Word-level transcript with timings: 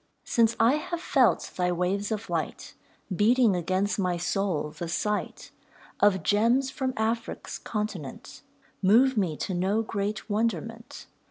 Since 0.23 0.55
I 0.59 0.77
have 0.77 0.99
felt 0.99 1.51
thy 1.55 1.71
waves 1.71 2.11
of 2.11 2.27
light, 2.27 2.73
Beating 3.15 3.55
against 3.55 3.99
my 3.99 4.17
soul, 4.17 4.71
the 4.71 4.87
sight 4.87 5.51
Of 5.99 6.23
gems 6.23 6.71
from 6.71 6.95
Afric's 6.97 7.59
continent 7.59 8.41
Move 8.81 9.15
me 9.15 9.37
to 9.37 9.53
no 9.53 9.83
great 9.83 10.27
wonderment. 10.27 11.05